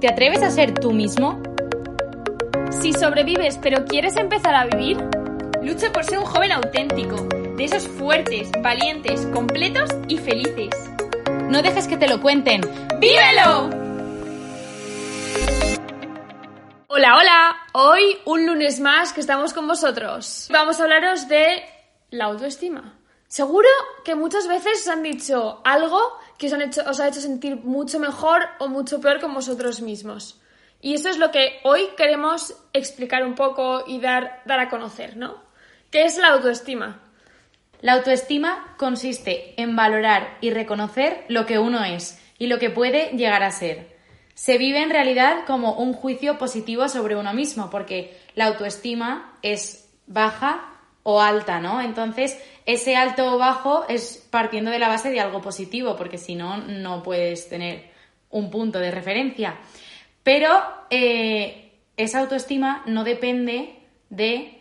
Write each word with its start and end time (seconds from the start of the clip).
¿Te 0.00 0.08
atreves 0.08 0.42
a 0.42 0.50
ser 0.50 0.72
tú 0.72 0.92
mismo? 0.92 1.42
Si 2.70 2.94
sobrevives 2.94 3.58
pero 3.58 3.84
quieres 3.84 4.16
empezar 4.16 4.54
a 4.54 4.64
vivir, 4.64 4.96
lucha 5.62 5.92
por 5.92 6.04
ser 6.04 6.20
un 6.20 6.24
joven 6.24 6.52
auténtico, 6.52 7.16
de 7.56 7.64
esos 7.64 7.86
fuertes, 7.86 8.50
valientes, 8.62 9.26
completos 9.26 9.90
y 10.08 10.16
felices. 10.16 10.70
No 11.50 11.60
dejes 11.60 11.86
que 11.86 11.98
te 11.98 12.08
lo 12.08 12.18
cuenten. 12.22 12.62
¡Vívelo! 12.98 13.68
Hola, 16.86 17.16
hola. 17.18 17.56
Hoy 17.74 18.20
un 18.24 18.46
lunes 18.46 18.80
más 18.80 19.12
que 19.12 19.20
estamos 19.20 19.52
con 19.52 19.68
vosotros. 19.68 20.48
Vamos 20.50 20.80
a 20.80 20.84
hablaros 20.84 21.28
de 21.28 21.62
la 22.08 22.24
autoestima. 22.24 22.94
Seguro 23.28 23.68
que 24.02 24.14
muchas 24.14 24.48
veces 24.48 24.80
os 24.80 24.88
han 24.88 25.02
dicho 25.02 25.60
algo 25.62 26.00
que 26.40 26.46
os, 26.46 27.00
ha 27.00 27.08
hecho 27.08 27.20
sentir 27.20 27.56
mucho 27.56 28.00
mejor 28.00 28.48
o 28.58 28.68
mucho 28.68 28.98
peor 28.98 29.20
con 29.20 29.34
vosotros 29.34 29.82
mismos. 29.82 30.40
Y 30.80 30.94
eso 30.94 31.10
es 31.10 31.18
lo 31.18 31.30
que 31.30 31.60
hoy 31.64 31.82
queremos 31.98 32.54
explicar 32.72 33.26
un 33.26 33.34
poco 33.34 33.84
y 33.86 34.00
dar, 34.00 34.42
dar 34.46 34.58
a 34.58 34.70
conocer, 34.70 35.18
¿no? 35.18 35.36
¿Qué 35.90 36.04
es 36.04 36.16
la 36.16 36.28
autoestima? 36.28 37.02
La 37.82 37.92
autoestima 37.92 38.74
consiste 38.78 39.52
en 39.60 39.76
valorar 39.76 40.38
y 40.40 40.50
reconocer 40.50 41.26
lo 41.28 41.44
que 41.44 41.58
uno 41.58 41.84
es 41.84 42.18
y 42.38 42.46
lo 42.46 42.58
que 42.58 42.70
puede 42.70 43.10
llegar 43.10 43.42
a 43.42 43.50
ser. 43.50 43.98
Se 44.32 44.56
vive 44.56 44.82
en 44.82 44.88
realidad 44.88 45.44
como 45.46 45.74
un 45.74 45.92
juicio 45.92 46.38
positivo 46.38 46.88
sobre 46.88 47.16
uno 47.16 47.34
mismo, 47.34 47.68
porque 47.68 48.18
la 48.34 48.46
autoestima 48.46 49.38
es 49.42 49.90
baja 50.06 50.69
o 51.02 51.20
alta, 51.20 51.60
¿no? 51.60 51.80
Entonces, 51.80 52.38
ese 52.66 52.96
alto 52.96 53.34
o 53.34 53.38
bajo 53.38 53.86
es 53.88 54.26
partiendo 54.30 54.70
de 54.70 54.78
la 54.78 54.88
base 54.88 55.10
de 55.10 55.20
algo 55.20 55.40
positivo, 55.40 55.96
porque 55.96 56.18
si 56.18 56.34
no, 56.34 56.58
no 56.58 57.02
puedes 57.02 57.48
tener 57.48 57.90
un 58.30 58.50
punto 58.50 58.78
de 58.78 58.90
referencia. 58.90 59.56
Pero 60.22 60.48
eh, 60.90 61.72
esa 61.96 62.20
autoestima 62.20 62.82
no 62.86 63.04
depende 63.04 63.74
de 64.10 64.60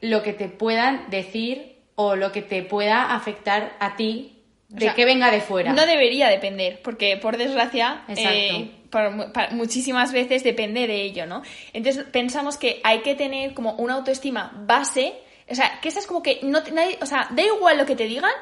lo 0.00 0.22
que 0.22 0.32
te 0.32 0.48
puedan 0.48 1.10
decir 1.10 1.78
o 1.94 2.14
lo 2.14 2.30
que 2.30 2.42
te 2.42 2.62
pueda 2.62 3.14
afectar 3.14 3.76
a 3.80 3.96
ti 3.96 4.38
de 4.68 4.92
que 4.94 5.04
venga 5.06 5.30
de 5.30 5.40
fuera. 5.40 5.72
No 5.72 5.86
debería 5.86 6.28
depender, 6.28 6.80
porque 6.82 7.16
por 7.16 7.38
desgracia, 7.38 8.02
eh, 8.08 8.70
muchísimas 9.52 10.12
veces 10.12 10.44
depende 10.44 10.86
de 10.86 11.02
ello, 11.02 11.26
¿no? 11.26 11.42
Entonces 11.72 12.04
pensamos 12.04 12.58
que 12.58 12.80
hay 12.84 13.00
que 13.00 13.14
tener 13.14 13.54
como 13.54 13.72
una 13.72 13.94
autoestima 13.94 14.52
base 14.66 15.14
o 15.50 15.54
sea, 15.54 15.80
que 15.80 15.88
esa 15.88 16.00
es 16.00 16.06
como 16.06 16.22
que 16.22 16.40
no 16.42 16.60
nadie, 16.72 16.98
o 17.00 17.06
sea, 17.06 17.28
da 17.30 17.42
igual 17.42 17.78
lo 17.78 17.86
que 17.86 17.96
te 17.96 18.04
digan, 18.04 18.32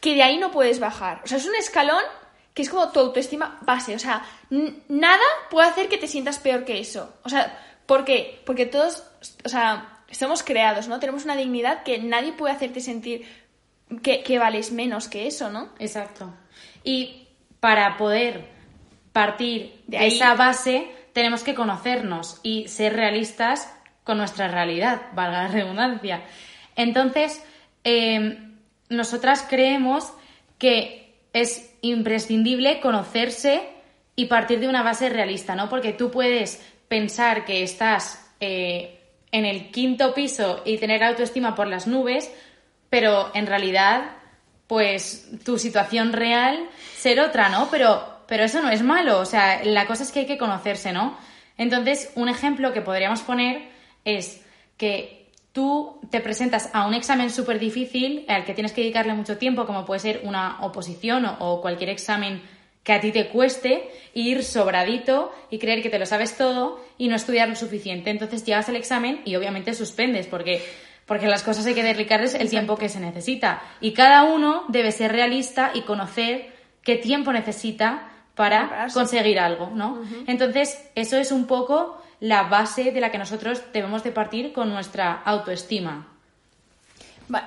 que 0.00 0.14
de 0.14 0.22
ahí 0.22 0.38
no 0.38 0.50
puedes 0.50 0.80
bajar. 0.80 1.20
O 1.24 1.26
sea, 1.26 1.38
es 1.38 1.46
un 1.46 1.54
escalón 1.54 2.02
que 2.52 2.62
es 2.62 2.70
como 2.70 2.90
tu 2.90 3.00
autoestima 3.00 3.58
base. 3.62 3.94
O 3.94 3.98
sea, 3.98 4.24
nada 4.88 5.24
puede 5.50 5.68
hacer 5.68 5.88
que 5.88 5.98
te 5.98 6.08
sientas 6.08 6.38
peor 6.38 6.64
que 6.64 6.78
eso. 6.78 7.14
O 7.24 7.28
sea, 7.28 7.58
¿por 7.86 8.04
qué? 8.04 8.40
Porque 8.46 8.66
todos, 8.66 9.04
o 9.44 9.48
sea, 9.48 10.02
somos 10.10 10.42
creados, 10.42 10.88
¿no? 10.88 11.00
Tenemos 11.00 11.24
una 11.24 11.36
dignidad 11.36 11.82
que 11.82 11.98
nadie 11.98 12.32
puede 12.32 12.54
hacerte 12.54 12.80
sentir 12.80 13.26
que, 14.02 14.22
que 14.22 14.38
vales 14.38 14.72
menos 14.72 15.08
que 15.08 15.26
eso, 15.26 15.50
¿no? 15.50 15.70
Exacto. 15.78 16.32
Y 16.84 17.28
para 17.60 17.96
poder 17.96 18.48
partir 19.12 19.80
de, 19.86 20.06
esa 20.06 20.34
base, 20.34 20.88
tenemos 21.12 21.42
que 21.42 21.54
conocernos 21.54 22.40
y 22.42 22.68
ser 22.68 22.94
realistas 22.94 23.72
con 24.04 24.18
nuestra 24.18 24.48
realidad, 24.48 25.02
valga 25.14 25.44
la 25.44 25.48
redundancia. 25.48 26.22
Entonces, 26.76 27.42
em, 27.84 28.56
nosotras 28.88 29.46
creemos 29.48 30.12
que 30.58 31.14
es 31.32 31.74
imprescindible 31.82 32.80
conocerse 32.80 33.62
y 34.16 34.26
partir 34.26 34.60
de 34.60 34.68
una 34.68 34.82
base 34.82 35.08
realista, 35.08 35.54
¿no? 35.54 35.68
Porque 35.68 35.92
tú 35.92 36.10
puedes 36.10 36.62
pensar 36.88 37.44
que 37.44 37.62
estás 37.62 38.24
eh, 38.40 39.00
en 39.32 39.44
el 39.44 39.70
quinto 39.70 40.14
piso 40.14 40.62
y 40.64 40.78
tener 40.78 41.02
autoestima 41.02 41.54
por 41.54 41.66
las 41.66 41.86
nubes, 41.86 42.30
pero 42.88 43.32
en 43.34 43.46
realidad, 43.46 44.12
pues 44.68 45.28
tu 45.44 45.58
situación 45.58 46.12
real 46.12 46.68
ser 46.96 47.18
otra, 47.20 47.48
¿no? 47.48 47.68
Pero, 47.70 48.20
pero 48.28 48.44
eso 48.44 48.62
no 48.62 48.70
es 48.70 48.82
malo, 48.82 49.18
o 49.18 49.24
sea, 49.24 49.64
la 49.64 49.86
cosa 49.86 50.04
es 50.04 50.12
que 50.12 50.20
hay 50.20 50.26
que 50.26 50.38
conocerse, 50.38 50.92
¿no? 50.92 51.18
Entonces, 51.58 52.12
un 52.14 52.28
ejemplo 52.28 52.72
que 52.72 52.80
podríamos 52.80 53.22
poner 53.22 53.68
es 54.04 54.40
que 54.76 55.23
tú 55.54 56.00
te 56.10 56.20
presentas 56.20 56.68
a 56.72 56.84
un 56.84 56.94
examen 56.94 57.30
súper 57.30 57.60
difícil 57.60 58.24
al 58.28 58.44
que 58.44 58.54
tienes 58.54 58.72
que 58.72 58.80
dedicarle 58.80 59.14
mucho 59.14 59.38
tiempo, 59.38 59.66
como 59.66 59.86
puede 59.86 60.00
ser 60.00 60.20
una 60.24 60.58
oposición 60.60 61.24
o, 61.38 61.62
cualquier 61.62 61.90
examen 61.90 62.42
que 62.82 62.92
a 62.92 63.00
ti 63.00 63.12
te 63.12 63.28
cueste, 63.28 63.88
ir 64.14 64.42
sobradito 64.42 65.32
y 65.50 65.58
creer 65.58 65.80
que 65.80 65.90
te 65.90 65.98
lo 65.98 66.06
sabes 66.06 66.36
todo 66.36 66.84
y 66.98 67.06
no 67.06 67.14
estudiar 67.14 67.48
lo 67.48 67.54
suficiente. 67.54 68.10
Entonces 68.10 68.44
llegas 68.44 68.68
al 68.68 68.74
examen 68.74 69.22
y 69.24 69.36
obviamente 69.36 69.74
suspendes 69.74 70.26
porque, 70.26 70.60
porque 71.06 71.28
las 71.28 71.44
cosas 71.44 71.64
hay 71.66 71.74
que 71.74 71.84
dedicarles 71.84 72.34
el 72.34 72.50
tiempo 72.50 72.76
que 72.76 72.88
se 72.88 72.98
necesita. 72.98 73.62
Y 73.80 73.92
cada 73.92 74.24
uno 74.24 74.64
debe 74.68 74.90
ser 74.90 75.12
realista 75.12 75.70
y 75.72 75.82
conocer 75.82 76.52
qué 76.82 76.96
tiempo 76.96 77.32
necesita 77.32 78.10
para 78.34 78.88
conseguir 78.92 79.38
algo, 79.38 79.70
¿no? 79.72 80.02
Entonces, 80.26 80.90
eso 80.96 81.16
es 81.16 81.30
un 81.30 81.46
poco 81.46 82.02
la 82.20 82.44
base 82.44 82.92
de 82.92 83.00
la 83.00 83.10
que 83.10 83.18
nosotros 83.18 83.62
debemos 83.72 84.02
de 84.04 84.12
partir 84.12 84.52
con 84.52 84.70
nuestra 84.70 85.12
autoestima. 85.24 86.08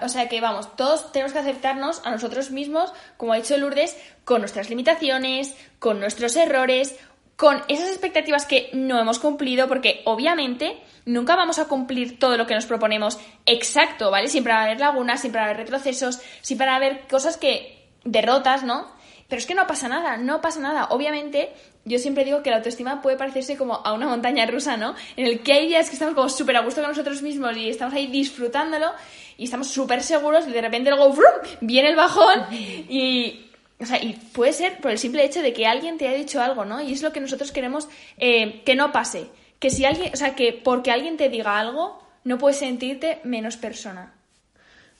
o 0.01 0.09
sea 0.09 0.27
que 0.27 0.41
vamos, 0.41 0.75
todos 0.75 1.11
tenemos 1.11 1.33
que 1.33 1.39
aceptarnos 1.39 2.01
a 2.05 2.11
nosotros 2.11 2.51
mismos, 2.51 2.91
como 3.17 3.33
ha 3.33 3.37
dicho 3.37 3.57
Lourdes, 3.57 3.97
con 4.23 4.41
nuestras 4.41 4.69
limitaciones, 4.69 5.55
con 5.79 5.99
nuestros 5.99 6.35
errores, 6.35 6.97
con 7.37 7.61
esas 7.67 7.89
expectativas 7.89 8.45
que 8.45 8.69
no 8.73 8.99
hemos 8.99 9.19
cumplido, 9.19 9.67
porque 9.67 10.01
obviamente 10.05 10.81
nunca 11.05 11.35
vamos 11.35 11.59
a 11.59 11.67
cumplir 11.67 12.17
todo 12.17 12.35
lo 12.35 12.47
que 12.47 12.55
nos 12.55 12.65
proponemos 12.65 13.19
exacto, 13.45 14.09
¿vale? 14.09 14.27
Siempre 14.27 14.53
va 14.53 14.61
a 14.61 14.63
haber 14.63 14.79
lagunas, 14.79 15.21
siempre 15.21 15.39
va 15.39 15.45
a 15.45 15.49
haber 15.49 15.61
retrocesos, 15.63 16.19
siempre 16.41 16.65
va 16.65 16.73
a 16.73 16.77
haber 16.77 17.07
cosas 17.07 17.37
que 17.37 17.87
derrotas, 18.03 18.63
¿no? 18.63 18.87
Pero 19.27 19.39
es 19.39 19.45
que 19.45 19.55
no 19.55 19.67
pasa 19.67 19.89
nada, 19.89 20.17
no 20.17 20.39
pasa 20.39 20.59
nada. 20.59 20.87
Obviamente, 20.91 21.49
yo 21.83 21.99
siempre 21.99 22.23
digo 22.23 22.41
que 22.43 22.49
la 22.49 22.57
autoestima 22.57 23.01
puede 23.01 23.17
parecerse 23.17 23.57
como 23.57 23.75
a 23.75 23.93
una 23.93 24.07
montaña 24.07 24.45
rusa, 24.45 24.77
¿no? 24.77 24.95
En 25.17 25.27
el 25.27 25.41
que 25.41 25.53
hay 25.53 25.67
días 25.67 25.89
que 25.89 25.93
estamos 25.93 26.15
como 26.15 26.29
súper 26.29 26.55
a 26.55 26.61
gusto 26.61 26.81
con 26.81 26.91
nosotros 26.91 27.21
mismos 27.21 27.55
y 27.57 27.69
estamos 27.69 27.93
ahí 27.93 28.07
disfrutándolo 28.07 28.91
y 29.37 29.43
estamos 29.43 29.67
súper 29.67 30.01
seguros 30.01 30.47
y 30.47 30.51
de 30.51 30.61
repente 30.61 30.89
luego 30.89 31.09
¡vrum! 31.09 31.57
viene 31.61 31.89
el 31.89 31.95
bajón 31.95 32.45
y... 32.51 33.43
O 33.79 33.85
sea, 33.85 34.03
y 34.03 34.13
puede 34.13 34.53
ser 34.53 34.79
por 34.79 34.89
el 34.89 34.97
simple 34.97 35.23
hecho 35.23 35.43
de 35.43 35.53
que 35.53 35.67
alguien 35.67 35.99
te 35.99 36.07
haya 36.07 36.17
dicho 36.17 36.41
algo, 36.41 36.65
¿no? 36.65 36.81
Y 36.81 36.93
es 36.93 37.03
lo 37.03 37.13
que 37.13 37.19
nosotros 37.19 37.51
queremos 37.51 37.87
eh, 38.17 38.63
que 38.65 38.73
no 38.73 38.91
pase. 38.91 39.27
Que 39.59 39.69
si 39.69 39.85
alguien, 39.85 40.11
o 40.11 40.17
sea, 40.17 40.33
que 40.33 40.51
porque 40.51 40.89
alguien 40.89 41.15
te 41.15 41.29
diga 41.29 41.59
algo, 41.59 42.01
no 42.23 42.39
puedes 42.39 42.57
sentirte 42.57 43.19
menos 43.23 43.55
persona. 43.55 44.13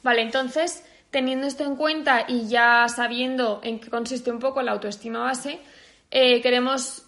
Vale, 0.03 0.21
entonces 0.21 0.83
Teniendo 1.11 1.47
esto 1.47 1.63
en 1.63 1.75
cuenta 1.75 2.25
y 2.27 2.47
ya 2.47 2.87
sabiendo 2.89 3.61
en 3.63 3.79
qué 3.79 3.89
consiste 3.89 4.31
un 4.31 4.39
poco 4.39 4.61
la 4.61 4.73
autoestima 4.73 5.19
base, 5.19 5.59
eh, 6.11 6.41
queremos 6.41 7.03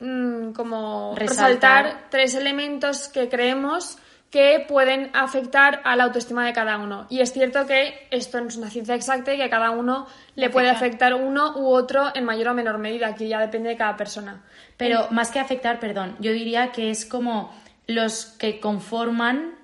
mm, 0.00 0.52
como 0.52 1.14
resaltar. 1.16 2.08
tres 2.10 2.34
elementos 2.34 3.08
que 3.08 3.28
creemos 3.28 3.98
que 4.34 4.64
pueden 4.66 5.10
afectar 5.14 5.80
a 5.84 5.94
la 5.94 6.04
autoestima 6.04 6.44
de 6.44 6.52
cada 6.52 6.76
uno. 6.78 7.06
Y 7.08 7.20
es 7.20 7.32
cierto 7.32 7.66
que 7.66 8.08
esto 8.10 8.40
no 8.40 8.48
es 8.48 8.56
una 8.56 8.68
ciencia 8.68 8.96
exacta 8.96 9.32
y 9.32 9.36
que 9.36 9.44
a 9.44 9.48
cada 9.48 9.70
uno 9.70 10.08
le 10.34 10.50
puede 10.50 10.70
afectar 10.70 11.14
uno 11.14 11.56
u 11.56 11.68
otro 11.68 12.10
en 12.16 12.24
mayor 12.24 12.48
o 12.48 12.54
menor 12.54 12.78
medida, 12.78 13.14
que 13.14 13.28
ya 13.28 13.38
depende 13.38 13.68
de 13.68 13.76
cada 13.76 13.96
persona. 13.96 14.42
Pero 14.76 15.06
más 15.12 15.30
que 15.30 15.38
afectar, 15.38 15.78
perdón, 15.78 16.16
yo 16.18 16.32
diría 16.32 16.72
que 16.72 16.90
es 16.90 17.06
como 17.06 17.54
los 17.86 18.26
que 18.26 18.58
conforman 18.58 19.54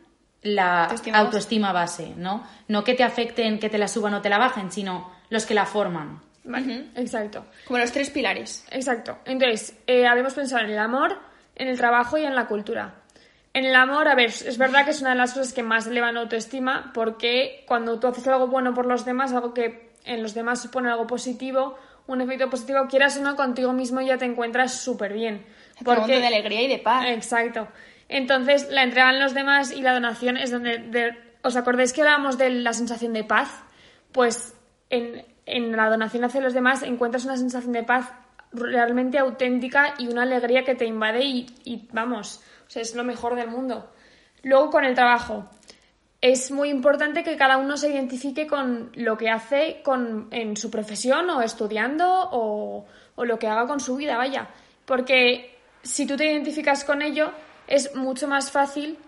la 0.43 0.85
autoestima, 1.13 1.73
base, 1.73 2.15
¿no? 2.17 2.47
No 2.69 2.85
que 2.85 2.95
te 2.95 3.05
afecten, 3.05 3.59
que 3.59 3.69
te 3.69 3.79
la 3.79 3.89
suban 3.89 4.15
o 4.15 4.23
te 4.23 4.29
la 4.29 4.39
bajen, 4.39 4.73
sino 4.73 5.11
los 5.29 5.47
que 5.47 5.55
la 5.55 5.67
forman. 5.67 6.21
Vale, 6.45 6.87
exacto. 6.97 7.45
Como 7.67 7.79
los 7.79 7.93
tres 7.93 8.11
pilares. 8.11 8.65
Exacto. 8.71 9.19
Entonces, 9.27 9.75
eh, 9.87 10.07
habíamos 10.07 10.35
pensado 10.35 10.65
en 10.65 10.71
el 10.71 10.79
amor, 10.79 11.19
en 11.55 11.69
el 11.69 11.77
trabajo 11.77 12.17
y 12.17 12.25
en 12.25 12.35
la 12.35 12.47
cultura. 12.47 12.95
En 13.53 13.65
el 13.65 13.75
amor, 13.75 14.09
a 14.09 14.15
ver, 14.15 14.31
es 14.31 14.59
verdad 14.59 14.85
que 14.85 14.93
es 14.93 15.01
una 15.01 15.11
de 15.11 15.17
las 15.17 15.33
cosas 15.35 15.53
que 15.53 15.63
más 15.63 15.87
elevan 15.87 16.15
la 16.15 16.21
autoestima, 16.21 16.93
porque 16.95 17.65
cuando 17.67 17.99
tú 17.99 18.07
haces 18.07 18.27
algo 18.29 18.47
bueno 18.47 18.75
por 18.75 18.87
los 18.87 19.05
demás, 19.05 19.33
algo 19.33 19.53
que 19.53 19.91
en 20.05 20.23
los 20.23 20.35
demás 20.35 20.63
supone 20.63 20.89
algo 20.89 21.07
positivo, 21.07 21.77
un 22.07 22.21
efecto 22.21 22.49
positivo, 22.49 22.87
quieras 22.89 23.17
o 23.17 23.23
no, 23.23 23.37
contigo 23.37 23.73
mismo 23.73 24.01
ya 24.01 24.19
te 24.19 24.25
encuentras 24.25 24.81
súper 24.81 25.13
bien. 25.13 25.45
Porque... 25.85 26.21
de 26.21 26.27
alegría 26.27 26.63
y 26.63 26.69
de 26.69 26.79
paz. 26.79 27.07
Exacto. 27.09 27.69
Entonces, 28.11 28.69
la 28.71 28.83
entrega 28.83 29.11
en 29.11 29.21
los 29.21 29.35
demás 29.35 29.71
y 29.71 29.83
la 29.83 29.95
donación 29.95 30.37
es 30.37 30.51
donde... 30.51 31.17
¿Os 31.43 31.57
acordáis 31.57 31.93
que 31.93 32.03
hablábamos 32.03 32.37
de 32.37 32.51
la 32.51 32.73
sensación 32.75 33.15
de 33.15 33.25
paz? 33.25 33.63
Pues 34.13 34.55
en, 34.91 35.25
la 35.77 35.89
donación 35.89 36.25
hacia 36.25 36.41
los 36.41 36.53
demás 36.53 36.83
encuentras 36.83 37.25
una 37.25 37.37
sensación 37.37 37.73
de 37.73 37.85
paz 37.85 38.13
realmente 38.53 39.17
auténtica 39.17 39.95
y 39.97 40.09
una 40.09 40.23
alegría 40.23 40.65
que 40.65 40.75
te 40.75 40.85
invade 40.87 41.25
y, 41.25 41.89
vamos, 41.93 42.43
o 42.75 42.79
es 42.79 42.97
lo 42.97 43.05
mejor 43.05 43.37
del 43.37 43.49
mundo. 43.49 43.93
Luego 44.43 44.71
con 44.71 44.85
el 44.85 44.95
trabajo. 44.97 45.49
Es 46.21 46.51
muy 46.51 46.69
importante 46.69 47.23
que 47.23 47.37
cada 47.37 47.57
uno 47.59 47.77
se 47.77 47.91
identifique 47.91 48.47
con 48.47 48.91
lo 48.95 49.17
que 49.17 49.31
hace 49.31 49.81
con, 49.83 50.29
en 50.33 50.57
su 50.57 50.69
profesión 50.71 51.31
o 51.31 51.41
estudiando 51.43 52.07
o, 52.33 52.87
o 53.15 53.25
lo 53.25 53.39
que 53.39 53.47
haga 53.47 53.67
con 53.69 53.79
su 53.79 53.97
vida, 53.97 54.19
vaya. 54.19 54.49
Porque 54.85 55.57
si 55.83 56.07
tú 56.07 56.17
te 56.17 56.27
identificas 56.27 56.85
con 56.85 57.01
ello, 57.01 57.33
es 57.71 57.95
mucho 57.95 58.29
más 58.29 58.51
fácil 58.51 58.99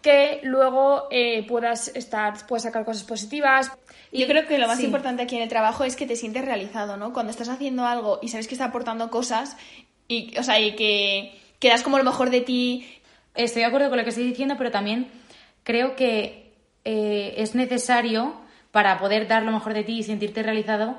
que 0.00 0.40
luego 0.42 1.08
eh, 1.10 1.46
puedas 1.46 1.88
estar, 1.88 2.46
puedas 2.46 2.62
sacar 2.62 2.84
cosas 2.84 3.04
positivas. 3.04 3.70
Y 4.10 4.20
yo 4.20 4.26
creo 4.26 4.46
que 4.46 4.58
lo 4.58 4.66
más 4.66 4.80
importante 4.80 5.22
aquí 5.22 5.36
en 5.36 5.42
el 5.42 5.48
trabajo 5.48 5.84
es 5.84 5.96
que 5.96 6.06
te 6.06 6.16
sientes 6.16 6.44
realizado, 6.44 6.96
¿no? 6.96 7.12
Cuando 7.12 7.30
estás 7.30 7.48
haciendo 7.48 7.86
algo 7.86 8.18
y 8.22 8.28
sabes 8.28 8.46
que 8.46 8.54
está 8.54 8.66
aportando 8.66 9.10
cosas 9.10 9.56
y, 10.08 10.36
o 10.38 10.42
sea, 10.42 10.60
y 10.60 10.76
que, 10.76 11.38
quedas 11.58 11.82
como 11.82 11.96
lo 11.96 12.04
mejor 12.04 12.28
de 12.28 12.42
ti. 12.42 12.86
Estoy 13.34 13.62
de 13.62 13.66
acuerdo 13.66 13.88
con 13.88 13.96
lo 13.96 14.04
que 14.04 14.10
estoy 14.10 14.26
diciendo, 14.26 14.56
pero 14.58 14.70
también 14.70 15.08
creo 15.62 15.96
que 15.96 16.52
eh, 16.84 17.34
es 17.38 17.54
necesario 17.54 18.34
para 18.70 18.98
poder 18.98 19.26
dar 19.26 19.42
lo 19.42 19.52
mejor 19.52 19.72
de 19.72 19.82
ti 19.82 19.98
y 19.98 20.02
sentirte 20.02 20.42
realizado, 20.42 20.98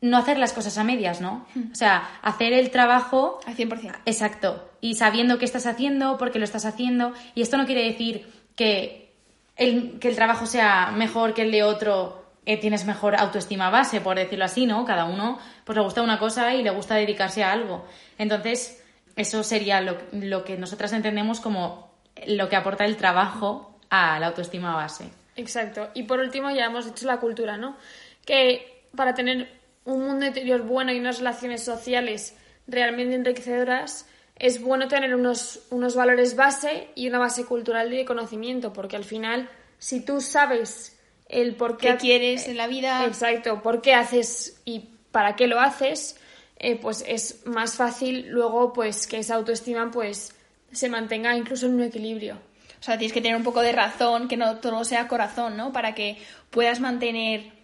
no 0.00 0.16
hacer 0.16 0.38
las 0.38 0.52
cosas 0.52 0.78
a 0.78 0.84
medias, 0.84 1.20
¿no? 1.20 1.46
O 1.70 1.74
sea, 1.74 2.08
hacer 2.22 2.52
el 2.52 2.70
trabajo... 2.70 3.40
Al 3.46 3.56
100%. 3.56 3.98
Exacto. 4.06 4.70
Y 4.80 4.94
sabiendo 4.94 5.38
qué 5.38 5.44
estás 5.44 5.66
haciendo, 5.66 6.16
por 6.16 6.30
qué 6.30 6.38
lo 6.38 6.44
estás 6.44 6.64
haciendo. 6.64 7.12
Y 7.34 7.42
esto 7.42 7.58
no 7.58 7.66
quiere 7.66 7.84
decir 7.84 8.26
que 8.56 9.12
el, 9.56 9.98
que 9.98 10.08
el 10.08 10.16
trabajo 10.16 10.46
sea 10.46 10.90
mejor 10.90 11.34
que 11.34 11.42
el 11.42 11.50
de 11.50 11.62
otro, 11.64 12.24
eh, 12.46 12.56
tienes 12.56 12.86
mejor 12.86 13.14
autoestima 13.14 13.68
base, 13.68 14.00
por 14.00 14.16
decirlo 14.16 14.46
así, 14.46 14.66
¿no? 14.66 14.86
Cada 14.86 15.04
uno 15.04 15.38
pues 15.64 15.76
le 15.76 15.84
gusta 15.84 16.02
una 16.02 16.18
cosa 16.18 16.54
y 16.54 16.62
le 16.62 16.70
gusta 16.70 16.94
dedicarse 16.94 17.44
a 17.44 17.52
algo. 17.52 17.84
Entonces, 18.16 18.82
eso 19.16 19.42
sería 19.42 19.82
lo, 19.82 19.98
lo 20.12 20.44
que 20.44 20.56
nosotras 20.56 20.94
entendemos 20.94 21.40
como 21.40 21.90
lo 22.26 22.48
que 22.48 22.56
aporta 22.56 22.86
el 22.86 22.96
trabajo 22.96 23.78
a 23.90 24.18
la 24.18 24.28
autoestima 24.28 24.74
base. 24.74 25.10
Exacto. 25.36 25.90
Y 25.94 26.04
por 26.04 26.20
último, 26.20 26.50
ya 26.50 26.64
hemos 26.64 26.86
dicho 26.86 27.06
la 27.06 27.18
cultura, 27.18 27.58
¿no? 27.58 27.76
Que 28.24 28.86
para 28.96 29.14
tener 29.14 29.59
un 29.84 30.04
mundo 30.04 30.26
interior 30.26 30.62
bueno 30.62 30.92
y 30.92 30.98
unas 30.98 31.18
relaciones 31.18 31.64
sociales 31.64 32.34
realmente 32.66 33.14
enriquecedoras, 33.14 34.06
es 34.36 34.62
bueno 34.62 34.88
tener 34.88 35.14
unos, 35.14 35.60
unos 35.70 35.94
valores 35.94 36.36
base 36.36 36.88
y 36.94 37.08
una 37.08 37.18
base 37.18 37.44
cultural 37.44 37.90
de 37.90 38.04
conocimiento, 38.04 38.72
porque 38.72 38.96
al 38.96 39.04
final, 39.04 39.50
si 39.78 40.04
tú 40.04 40.20
sabes 40.20 40.98
el 41.28 41.54
por 41.54 41.76
qué, 41.76 41.96
quieres 41.96 42.48
en 42.48 42.56
la 42.56 42.66
vida, 42.66 43.04
exacto, 43.06 43.62
por 43.62 43.82
qué 43.82 43.94
haces 43.94 44.60
y 44.64 44.90
para 45.12 45.36
qué 45.36 45.46
lo 45.46 45.60
haces, 45.60 46.16
eh, 46.56 46.76
pues 46.76 47.04
es 47.06 47.46
más 47.46 47.76
fácil 47.76 48.28
luego 48.28 48.72
pues 48.72 49.06
que 49.06 49.18
esa 49.18 49.34
autoestima 49.34 49.90
pues 49.90 50.34
se 50.72 50.88
mantenga 50.88 51.36
incluso 51.36 51.66
en 51.66 51.74
un 51.74 51.82
equilibrio. 51.82 52.36
O 52.80 52.82
sea, 52.82 52.96
tienes 52.96 53.12
que 53.12 53.20
tener 53.20 53.36
un 53.36 53.44
poco 53.44 53.60
de 53.60 53.72
razón, 53.72 54.26
que 54.26 54.38
no 54.38 54.56
todo 54.56 54.84
sea 54.84 55.06
corazón, 55.06 55.56
¿no? 55.56 55.72
Para 55.72 55.94
que 55.94 56.16
puedas 56.50 56.80
mantener 56.80 57.59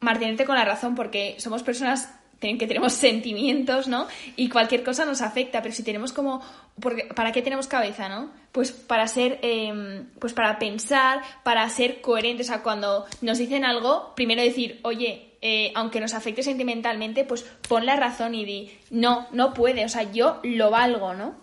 mantenerte 0.00 0.44
con 0.44 0.56
la 0.56 0.64
razón 0.64 0.94
porque 0.94 1.36
somos 1.38 1.62
personas 1.62 2.08
que 2.38 2.66
tenemos 2.66 2.92
sentimientos, 2.92 3.88
¿no? 3.88 4.06
Y 4.36 4.48
cualquier 4.48 4.84
cosa 4.84 5.04
nos 5.04 5.22
afecta, 5.22 5.62
pero 5.62 5.74
si 5.74 5.82
tenemos 5.82 6.12
como, 6.12 6.40
¿para 7.14 7.32
qué 7.32 7.42
tenemos 7.42 7.66
cabeza, 7.66 8.08
no? 8.08 8.30
Pues 8.52 8.72
para 8.72 9.06
ser, 9.08 9.38
em, 9.42 10.06
pues 10.18 10.32
para 10.32 10.58
pensar, 10.58 11.22
para 11.42 11.68
ser 11.68 12.00
coherentes, 12.00 12.48
o 12.48 12.52
sea, 12.52 12.62
cuando 12.62 13.06
nos 13.20 13.38
dicen 13.38 13.64
algo, 13.64 14.14
primero 14.14 14.42
decir, 14.42 14.80
oye, 14.82 15.34
eh, 15.42 15.72
aunque 15.74 16.00
nos 16.00 16.14
afecte 16.14 16.42
sentimentalmente, 16.42 17.24
pues 17.24 17.42
pon 17.68 17.86
la 17.86 17.96
razón 17.96 18.34
y 18.34 18.44
di, 18.44 18.78
no, 18.90 19.26
no 19.32 19.52
puede, 19.52 19.84
o 19.84 19.88
sea, 19.88 20.10
yo 20.10 20.40
lo 20.42 20.70
valgo, 20.70 21.14
¿no? 21.14 21.34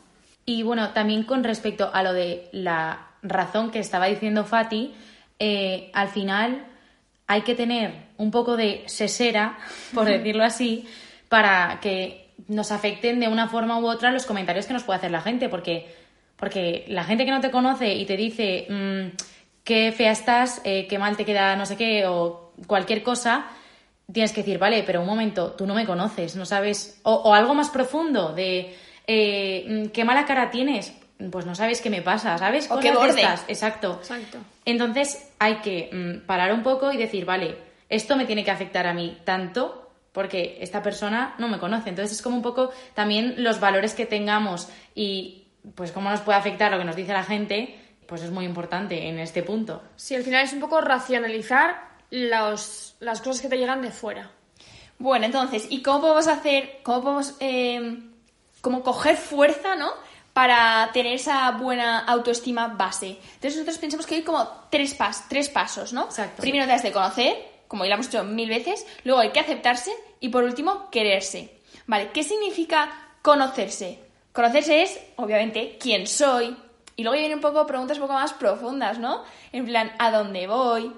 Y 0.46 0.64
bueno, 0.64 0.90
también 0.90 1.24
con 1.24 1.44
respecto 1.44 1.90
a 1.94 2.04
lo 2.04 2.14
de 2.14 2.50
la 2.52 3.08
razón 3.22 3.72
que 3.72 3.80
estaba 3.80 4.08
diciendo 4.08 4.44
Fati, 4.44 4.94
eh, 5.40 5.90
al 5.94 6.10
final 6.10 6.66
hay 7.28 7.42
que 7.42 7.56
tener 7.56 7.94
un 8.18 8.32
poco 8.32 8.58
de 8.58 8.84
sesera, 8.88 9.58
por 9.94 10.06
decirlo 10.06 10.44
así, 10.44 10.88
para 11.30 11.80
que 11.82 12.32
nos 12.48 12.72
afecten 12.72 13.20
de 13.20 13.28
una 13.28 13.48
forma 13.48 13.80
u 13.80 13.88
otra 13.88 14.12
los 14.12 14.26
comentarios 14.26 14.66
que 14.66 14.74
nos 14.74 14.84
puede 14.84 14.98
hacer 14.98 15.12
la 15.12 15.22
gente, 15.22 15.50
porque, 15.50 15.94
porque 16.36 16.86
la 16.88 17.04
gente 17.04 17.26
que 17.26 17.32
no 17.32 17.42
te 17.42 17.52
conoce 17.52 17.94
y 17.94 18.06
te 18.06 18.18
dice 18.18 18.68
mm, 18.70 19.16
qué 19.64 19.92
fea 19.92 20.12
estás, 20.12 20.62
eh, 20.64 20.88
qué 20.88 21.00
mal 21.00 21.16
te 21.18 21.26
queda 21.26 21.56
no 21.56 21.66
sé 21.66 21.78
qué 21.78 22.06
o 22.08 22.54
cualquier 22.68 23.04
cosa, 23.04 23.46
tienes 24.12 24.32
que 24.34 24.42
decir, 24.42 24.60
vale, 24.60 24.84
pero 24.84 25.02
un 25.02 25.08
momento, 25.08 25.52
tú 25.52 25.66
no 25.66 25.74
me 25.74 25.86
conoces, 25.86 26.36
no 26.36 26.46
sabes, 26.46 27.00
o, 27.04 27.34
algo 27.34 27.54
más 27.54 27.70
profundo 27.70 28.34
de 28.34 28.76
eh, 29.08 29.66
mm, 29.68 29.86
qué 29.88 30.04
mala 30.04 30.26
cara 30.26 30.52
tienes, 30.52 30.94
pues 31.32 31.46
no 31.46 31.56
sabes 31.56 31.82
qué 31.82 31.90
me 31.90 32.02
pasa, 32.02 32.38
¿sabes? 32.38 32.70
O 32.70 32.80
qué 32.80 32.92
borde. 32.92 33.22
Exacto. 33.48 34.00
Exacto. 34.02 34.40
Entonces 34.66 35.32
hay 35.40 35.58
que 35.58 35.90
mm, 35.92 36.26
parar 36.26 36.54
un 36.54 36.64
poco 36.64 36.92
y 36.92 36.98
decir, 36.98 37.26
vale, 37.26 37.58
esto 37.90 38.16
me 38.16 38.26
tiene 38.26 38.44
que 38.44 38.52
afectar 38.52 38.88
a 38.88 38.94
mí 38.94 39.20
tanto 39.24 39.92
porque 40.12 40.58
esta 40.62 40.82
persona 40.82 41.36
no 41.38 41.48
me 41.48 41.60
conoce. 41.60 41.90
Entonces 41.90 42.18
es 42.18 42.22
como 42.22 42.38
un 42.38 42.44
poco 42.44 42.72
también 42.94 43.36
los 43.38 43.60
valores 43.60 43.94
que 43.94 44.06
tengamos 44.06 44.70
y 44.96 45.48
pues 45.76 45.92
cómo 45.92 46.10
nos 46.10 46.22
puede 46.22 46.38
afectar 46.38 46.72
lo 46.72 46.78
que 46.78 46.86
nos 46.86 46.96
dice 46.96 47.14
la 47.14 47.24
gente, 47.24 47.80
pues 48.08 48.22
es 48.22 48.32
muy 48.32 48.46
importante 48.46 49.08
en 49.08 49.20
este 49.20 49.44
punto. 49.44 49.82
Sí, 49.96 50.16
al 50.16 50.24
final 50.24 50.44
es 50.44 50.54
un 50.54 50.60
poco 50.60 50.82
racionalizar 50.82 51.94
los, 52.10 52.96
las 53.00 53.22
cosas 53.22 53.42
que 53.42 53.50
te 53.50 53.58
llegan 53.58 53.82
de 53.82 53.92
fuera. 53.92 54.32
Bueno, 55.00 55.26
entonces, 55.26 55.68
¿y 55.70 55.82
cómo 55.82 56.02
podemos 56.02 56.28
hacer, 56.28 56.80
cómo 56.84 57.02
podemos, 57.02 57.36
eh, 57.40 58.00
como 58.62 58.84
coger 58.84 59.18
fuerza, 59.18 59.76
¿no? 59.76 59.92
Para 60.34 60.90
tener 60.92 61.14
esa 61.14 61.52
buena 61.52 62.00
autoestima 62.00 62.68
base. 62.68 63.18
Entonces 63.36 63.56
nosotros 63.56 63.78
pensamos 63.78 64.06
que 64.06 64.16
hay 64.16 64.22
como 64.24 64.48
tres, 64.70 64.96
pas 64.96 65.30
tres 65.30 65.50
pasos, 65.50 65.94
¿no? 65.94 66.10
Primero 66.38 66.66
te 66.66 66.74
has 66.74 66.84
de 66.84 66.92
conocer, 66.92 67.38
como 67.68 67.86
ya 67.86 67.90
lo 67.90 67.96
hemos 67.96 68.12
dicho 68.12 68.24
mil 68.24 68.50
veces, 68.50 68.86
luego 69.04 69.22
hay 69.22 69.30
que 69.30 69.40
aceptarse 69.40 69.92
y 70.20 70.30
por 70.30 70.44
último 70.44 70.90
quererse. 70.90 71.58
Vale, 71.86 72.10
¿qué 72.12 72.24
significa 72.24 72.92
conocerse? 73.22 74.00
Conocerse 74.32 74.82
es, 74.82 75.00
obviamente, 75.18 75.78
quién 75.80 76.08
soy. 76.08 76.56
Y 76.96 77.04
luego 77.04 77.18
vienen 77.18 77.38
un 77.38 77.42
poco 77.42 77.66
preguntas 77.66 77.98
un 77.98 78.04
poco 78.04 78.14
más 78.14 78.34
profundas, 78.34 79.00
¿no? 79.00 79.24
En 79.52 79.66
plan, 79.66 79.92
¿a 80.00 80.12
dónde 80.12 80.48
voy? 80.48 80.92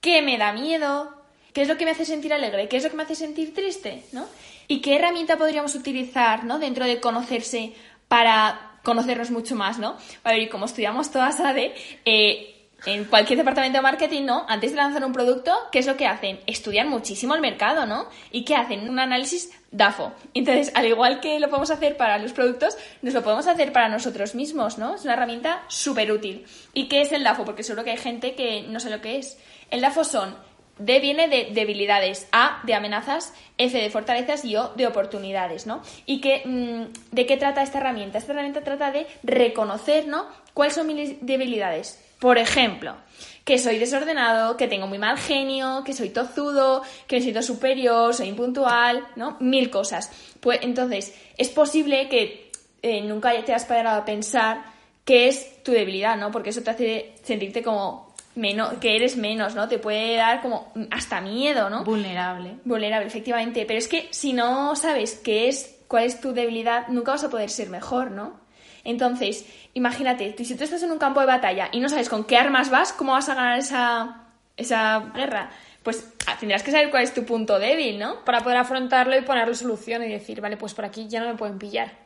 ¿Qué 0.00 0.22
me 0.22 0.36
da 0.38 0.52
miedo? 0.52 1.14
¿Qué 1.54 1.62
es 1.62 1.68
lo 1.68 1.76
que 1.76 1.84
me 1.84 1.92
hace 1.92 2.04
sentir 2.04 2.34
alegre? 2.34 2.68
¿Qué 2.68 2.76
es 2.76 2.82
lo 2.84 2.90
que 2.90 2.96
me 2.96 3.04
hace 3.04 3.14
sentir 3.14 3.54
triste? 3.54 4.02
¿no? 4.12 4.26
¿Y 4.66 4.80
qué 4.80 4.96
herramienta 4.96 5.38
podríamos 5.38 5.74
utilizar 5.76 6.44
¿no? 6.44 6.58
dentro 6.58 6.84
de 6.84 7.00
conocerse 7.00 7.74
para 8.14 8.78
conocernos 8.84 9.32
mucho 9.32 9.56
más, 9.56 9.80
¿no? 9.80 9.96
A 10.22 10.30
ver, 10.30 10.42
y 10.42 10.48
como 10.48 10.66
estudiamos 10.66 11.10
todas 11.10 11.40
ADE, 11.40 11.74
eh, 12.04 12.68
en 12.86 13.06
cualquier 13.06 13.38
departamento 13.38 13.78
de 13.78 13.82
marketing, 13.82 14.22
¿no? 14.22 14.46
Antes 14.48 14.70
de 14.70 14.76
lanzar 14.76 15.04
un 15.04 15.12
producto, 15.12 15.52
¿qué 15.72 15.80
es 15.80 15.86
lo 15.88 15.96
que 15.96 16.06
hacen? 16.06 16.38
Estudian 16.46 16.88
muchísimo 16.88 17.34
el 17.34 17.40
mercado, 17.40 17.86
¿no? 17.86 18.06
¿Y 18.30 18.44
qué 18.44 18.54
hacen? 18.54 18.88
Un 18.88 19.00
análisis 19.00 19.50
DAFO. 19.72 20.12
Entonces, 20.32 20.70
al 20.76 20.86
igual 20.86 21.18
que 21.18 21.40
lo 21.40 21.48
podemos 21.48 21.72
hacer 21.72 21.96
para 21.96 22.18
los 22.18 22.32
productos, 22.32 22.78
nos 23.02 23.14
lo 23.14 23.24
podemos 23.24 23.48
hacer 23.48 23.72
para 23.72 23.88
nosotros 23.88 24.36
mismos, 24.36 24.78
¿no? 24.78 24.94
Es 24.94 25.02
una 25.02 25.14
herramienta 25.14 25.64
súper 25.66 26.12
útil. 26.12 26.46
¿Y 26.72 26.86
qué 26.86 27.00
es 27.00 27.10
el 27.10 27.24
DAFO? 27.24 27.44
Porque 27.44 27.64
seguro 27.64 27.82
que 27.82 27.90
hay 27.90 27.96
gente 27.96 28.36
que 28.36 28.62
no 28.62 28.78
sé 28.78 28.90
lo 28.90 29.00
que 29.00 29.18
es. 29.18 29.38
El 29.72 29.80
DAFO 29.80 30.04
son 30.04 30.36
D 30.78 30.98
viene 31.00 31.28
de 31.28 31.48
debilidades, 31.52 32.26
A 32.32 32.60
de 32.64 32.74
amenazas, 32.74 33.32
F 33.58 33.80
de 33.80 33.90
fortalezas 33.90 34.44
y 34.44 34.56
O 34.56 34.72
de 34.74 34.86
oportunidades, 34.86 35.66
¿no? 35.66 35.82
¿Y 36.06 36.20
qué, 36.20 36.42
mm, 36.44 37.14
de 37.14 37.26
qué 37.26 37.36
trata 37.36 37.62
esta 37.62 37.78
herramienta? 37.78 38.18
Esta 38.18 38.32
herramienta 38.32 38.62
trata 38.62 38.90
de 38.90 39.06
reconocer, 39.22 40.06
¿no? 40.06 40.26
¿Cuáles 40.52 40.74
son 40.74 40.86
mis 40.86 41.24
debilidades? 41.24 42.00
Por 42.18 42.38
ejemplo, 42.38 42.96
que 43.44 43.58
soy 43.58 43.78
desordenado, 43.78 44.56
que 44.56 44.68
tengo 44.68 44.86
muy 44.86 44.98
mal 44.98 45.18
genio, 45.18 45.82
que 45.84 45.92
soy 45.92 46.08
tozudo, 46.08 46.82
que 47.06 47.16
me 47.16 47.22
siento 47.22 47.42
superior, 47.42 48.14
soy 48.14 48.28
impuntual, 48.28 49.06
¿no? 49.16 49.36
Mil 49.40 49.70
cosas. 49.70 50.10
Pues 50.40 50.60
entonces, 50.62 51.14
es 51.36 51.50
posible 51.50 52.08
que 52.08 52.50
eh, 52.82 53.02
nunca 53.02 53.32
te 53.44 53.52
has 53.52 53.64
parado 53.64 54.00
a 54.00 54.04
pensar 54.04 54.62
qué 55.04 55.28
es 55.28 55.62
tu 55.62 55.72
debilidad, 55.72 56.16
¿no? 56.16 56.30
Porque 56.30 56.50
eso 56.50 56.62
te 56.62 56.70
hace 56.70 57.14
sentirte 57.22 57.62
como 57.62 58.13
menos, 58.34 58.74
que 58.74 58.96
eres 58.96 59.16
menos, 59.16 59.54
¿no? 59.54 59.68
Te 59.68 59.78
puede 59.78 60.16
dar 60.16 60.42
como 60.42 60.72
hasta 60.90 61.20
miedo, 61.20 61.70
¿no? 61.70 61.84
Vulnerable. 61.84 62.56
Vulnerable, 62.64 63.06
efectivamente. 63.06 63.64
Pero 63.66 63.78
es 63.78 63.88
que 63.88 64.08
si 64.10 64.32
no 64.32 64.76
sabes 64.76 65.20
qué 65.22 65.48
es, 65.48 65.76
cuál 65.88 66.04
es 66.04 66.20
tu 66.20 66.32
debilidad, 66.32 66.88
nunca 66.88 67.12
vas 67.12 67.24
a 67.24 67.30
poder 67.30 67.50
ser 67.50 67.68
mejor, 67.68 68.10
¿no? 68.10 68.40
Entonces, 68.84 69.46
imagínate, 69.72 70.34
si 70.44 70.54
tú 70.56 70.64
estás 70.64 70.82
en 70.82 70.92
un 70.92 70.98
campo 70.98 71.20
de 71.20 71.26
batalla 71.26 71.70
y 71.72 71.80
no 71.80 71.88
sabes 71.88 72.08
con 72.08 72.24
qué 72.24 72.36
armas 72.36 72.70
vas, 72.70 72.92
¿cómo 72.92 73.12
vas 73.12 73.28
a 73.28 73.34
ganar 73.34 73.58
esa, 73.58 74.26
esa 74.56 75.12
guerra? 75.14 75.50
Pues 75.82 76.12
ah, 76.26 76.36
tendrás 76.38 76.62
que 76.62 76.70
saber 76.70 76.90
cuál 76.90 77.02
es 77.02 77.14
tu 77.14 77.24
punto 77.24 77.58
débil, 77.58 77.98
¿no? 77.98 78.24
Para 78.24 78.40
poder 78.40 78.58
afrontarlo 78.58 79.16
y 79.16 79.22
ponerle 79.22 79.54
solución 79.54 80.02
y 80.02 80.08
decir, 80.08 80.40
vale, 80.40 80.56
pues 80.56 80.74
por 80.74 80.84
aquí 80.84 81.08
ya 81.08 81.20
no 81.20 81.28
me 81.28 81.34
pueden 81.34 81.58
pillar. 81.58 82.03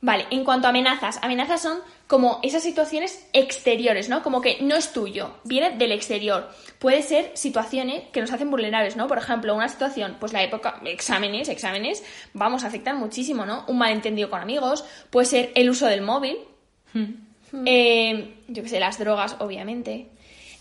Vale, 0.00 0.26
en 0.30 0.44
cuanto 0.44 0.66
a 0.66 0.70
amenazas, 0.70 1.18
amenazas 1.22 1.62
son 1.62 1.78
como 2.06 2.38
esas 2.42 2.62
situaciones 2.62 3.26
exteriores, 3.32 4.08
¿no? 4.08 4.22
Como 4.22 4.42
que 4.42 4.58
no 4.60 4.76
es 4.76 4.92
tuyo, 4.92 5.36
viene 5.44 5.76
del 5.76 5.92
exterior. 5.92 6.50
Puede 6.78 7.02
ser 7.02 7.30
situaciones 7.34 8.04
que 8.12 8.20
nos 8.20 8.30
hacen 8.30 8.50
vulnerables, 8.50 8.96
¿no? 8.96 9.08
Por 9.08 9.16
ejemplo, 9.16 9.54
una 9.54 9.68
situación, 9.68 10.16
pues 10.20 10.32
la 10.32 10.42
época, 10.42 10.80
exámenes, 10.84 11.48
exámenes, 11.48 12.04
vamos, 12.34 12.64
a 12.64 12.66
afectar 12.66 12.94
muchísimo, 12.94 13.46
¿no? 13.46 13.64
Un 13.66 13.78
malentendido 13.78 14.28
con 14.28 14.42
amigos, 14.42 14.84
puede 15.10 15.26
ser 15.26 15.52
el 15.54 15.70
uso 15.70 15.86
del 15.86 16.02
móvil, 16.02 16.36
hmm. 16.92 17.64
eh, 17.64 18.34
yo 18.48 18.62
qué 18.62 18.68
sé, 18.68 18.80
las 18.80 18.98
drogas, 18.98 19.36
obviamente. 19.38 20.10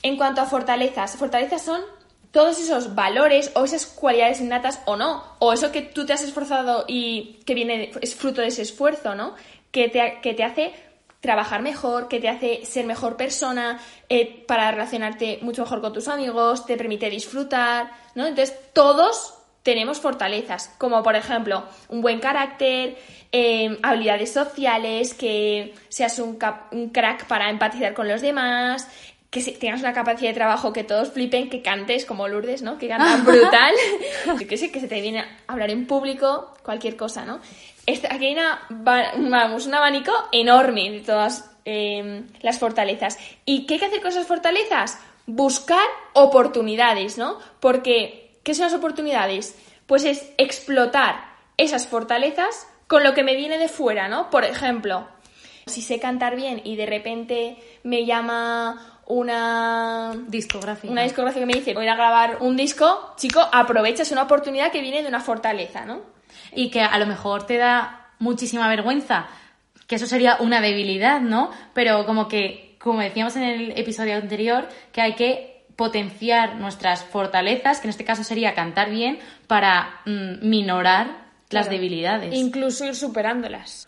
En 0.04 0.16
cuanto 0.16 0.42
a 0.42 0.46
fortalezas, 0.46 1.18
fortalezas 1.18 1.62
son 1.62 1.82
todos 2.34 2.60
esos 2.60 2.96
valores 2.96 3.52
o 3.54 3.64
esas 3.64 3.86
cualidades 3.86 4.42
innatas 4.42 4.82
o 4.86 4.98
no, 4.98 5.24
o 5.38 5.54
eso 5.54 5.72
que 5.72 5.84
tú 5.84 6.04
te 6.04 6.14
has 6.14 6.24
esforzado 6.24 6.84
y 6.88 7.40
que 7.46 7.54
viene, 7.54 7.92
es 8.02 8.16
fruto 8.16 8.42
de 8.42 8.48
ese 8.48 8.64
esfuerzo, 8.64 9.14
¿no? 9.14 9.36
Que 9.72 9.88
te, 9.88 10.20
que 10.24 10.34
te 10.34 10.44
hace 10.44 10.74
trabajar 11.22 11.62
mejor, 11.62 12.08
que 12.08 12.20
te 12.20 12.30
hace 12.30 12.66
ser 12.66 12.88
mejor 12.88 13.18
persona, 13.18 13.80
eh, 14.10 14.44
para 14.48 14.72
relacionarte 14.72 15.40
mucho 15.44 15.62
mejor 15.62 15.80
con 15.80 15.94
tus 15.94 16.08
amigos, 16.08 16.66
te 16.66 16.76
permite 16.76 17.08
disfrutar, 17.08 17.92
¿no? 18.16 18.26
Entonces, 18.26 18.58
todos 18.74 19.36
tenemos 19.62 20.00
fortalezas, 20.00 20.74
como 20.78 21.02
por 21.04 21.16
ejemplo 21.16 21.64
un 21.88 22.02
buen 22.02 22.20
carácter, 22.20 22.98
eh, 23.32 23.80
habilidades 23.82 24.34
sociales, 24.34 25.14
que 25.14 25.74
seas 25.88 26.20
un, 26.20 26.38
crack 26.38 27.26
para 27.28 27.50
empatizar 27.50 27.94
con 27.94 28.08
los 28.08 28.22
demás, 28.22 28.88
que 29.34 29.42
tengas 29.54 29.80
una 29.80 29.94
capacidad 29.94 30.30
de 30.30 30.36
trabajo 30.36 30.72
que 30.72 30.84
todos 30.84 31.12
flipen, 31.12 31.50
que 31.50 31.64
cantes 31.64 32.06
como 32.06 32.28
Lourdes, 32.28 32.62
¿no? 32.62 32.78
Que 32.78 32.88
cantan 32.88 33.26
brutal, 33.26 33.74
que 34.48 34.58
sé, 34.58 34.72
que 34.72 34.80
se 34.80 34.88
te 34.88 35.02
viene 35.02 35.22
a 35.22 35.28
hablar 35.48 35.72
en 35.72 35.88
público, 35.88 36.54
cualquier 36.62 36.96
cosa, 36.96 37.26
¿no? 37.26 37.40
aquí 37.88 38.26
hay 38.28 38.34
una, 38.34 38.62
vamos, 38.70 39.66
un 39.66 39.74
abanico 39.74 40.14
enorme 40.32 40.92
de 40.92 41.00
todas 41.00 41.52
em, 41.66 42.28
las 42.42 42.60
fortalezas. 42.60 43.18
¿Y 43.44 43.66
qué 43.66 43.74
hay 43.74 43.80
que 43.80 43.86
hacer 43.88 44.02
con 44.02 44.12
esas 44.12 44.28
fortalezas? 44.28 45.00
Buscar 45.26 45.86
oportunidades, 46.14 47.18
¿no? 47.18 47.40
Porque, 47.60 48.38
¿qué 48.44 48.54
son 48.54 48.66
las 48.66 48.76
oportunidades? 48.76 49.58
Pues 49.88 50.06
es 50.06 50.32
explotar 50.38 51.26
esas 51.58 51.88
fortalezas 51.88 52.68
con 52.86 53.04
lo 53.04 53.16
que 53.16 53.24
me 53.24 53.36
viene 53.36 53.58
de 53.58 53.68
fuera, 53.68 54.08
¿no? 54.08 54.30
Por 54.30 54.46
ejemplo, 54.46 55.08
si 55.66 55.82
sé 55.82 56.00
cantar 56.00 56.36
bien 56.36 56.62
y 56.64 56.76
de 56.76 56.86
repente 56.86 57.58
me 57.84 58.06
llama 58.06 58.93
una 59.08 60.14
discográfica. 60.28 60.92
Una 60.92 61.04
discográfica 61.04 61.42
que 61.42 61.46
me 61.46 61.60
dice, 61.60 61.74
voy 61.74 61.88
a 61.88 61.96
grabar 61.96 62.38
un 62.42 62.56
disco, 62.56 63.14
chico, 63.18 63.42
aprovechas 63.52 64.12
una 64.12 64.24
oportunidad 64.24 64.72
que 64.72 64.82
viene 64.82 65.02
de 65.02 65.08
una 65.08 65.20
fortaleza, 65.20 65.86
¿no? 65.86 66.02
Y 66.52 66.70
que 66.70 66.82
a 66.82 66.98
lo 66.98 67.06
mejor 67.06 67.46
te 67.46 67.58
da 67.58 68.12
muchísima 68.20 68.68
vergüenza, 68.68 69.28
que 69.88 69.96
eso 69.96 70.08
sería 70.08 70.38
una 70.40 70.62
debilidad, 70.62 71.20
¿no? 71.20 71.52
Pero 71.74 72.06
como 72.06 72.28
que, 72.28 72.78
como 72.80 73.00
decíamos 73.00 73.36
en 73.36 73.44
el 73.44 73.72
episodio 73.78 74.16
anterior, 74.16 74.68
que 74.92 75.02
hay 75.02 75.16
que 75.16 75.66
potenciar 75.76 76.56
nuestras 76.56 77.04
fortalezas, 77.04 77.80
que 77.80 77.88
en 77.88 77.90
este 77.90 78.06
caso 78.06 78.24
sería 78.24 78.54
cantar 78.54 78.90
bien, 78.90 79.20
para 79.48 80.02
mm, 80.06 80.48
minorar 80.48 81.24
las 81.50 81.70
debilidades. 81.70 82.34
Incluso 82.34 82.86
ir 82.86 82.96
superándolas. 82.96 83.88